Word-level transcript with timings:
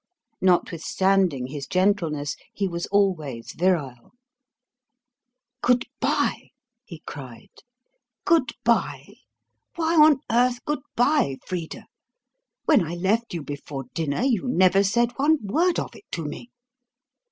Notwithstanding 0.41 1.45
his 1.45 1.67
gentleness 1.67 2.35
he 2.51 2.67
was 2.67 2.87
always 2.87 3.53
virile. 3.55 4.13
"Good 5.61 5.85
bye!" 5.99 6.49
he 6.83 7.03
cried. 7.05 7.51
"Good 8.25 8.53
bye! 8.63 9.13
why 9.75 9.93
on 9.95 10.21
earth 10.31 10.65
good 10.65 10.79
bye, 10.95 11.35
Frida? 11.45 11.85
When 12.65 12.83
I 12.83 12.95
left 12.95 13.35
you 13.35 13.43
before 13.43 13.83
dinner 13.93 14.23
you 14.23 14.47
never 14.47 14.83
said 14.83 15.11
one 15.17 15.37
word 15.45 15.79
of 15.79 15.95
it 15.95 16.05
to 16.13 16.25
me." 16.25 16.49